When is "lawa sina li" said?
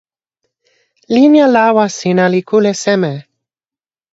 1.55-2.41